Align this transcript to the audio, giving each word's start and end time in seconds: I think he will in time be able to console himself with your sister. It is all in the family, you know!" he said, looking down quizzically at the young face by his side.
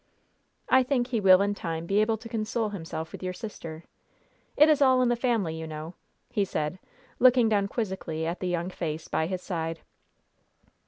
I 0.67 0.81
think 0.81 1.09
he 1.09 1.19
will 1.21 1.43
in 1.43 1.53
time 1.53 1.85
be 1.85 2.01
able 2.01 2.17
to 2.17 2.27
console 2.27 2.69
himself 2.69 3.11
with 3.11 3.21
your 3.21 3.33
sister. 3.33 3.83
It 4.57 4.67
is 4.67 4.81
all 4.81 5.03
in 5.03 5.09
the 5.09 5.15
family, 5.15 5.53
you 5.55 5.67
know!" 5.67 5.93
he 6.31 6.43
said, 6.43 6.79
looking 7.19 7.47
down 7.49 7.67
quizzically 7.67 8.25
at 8.25 8.39
the 8.39 8.47
young 8.47 8.71
face 8.71 9.07
by 9.07 9.27
his 9.27 9.43
side. 9.43 9.81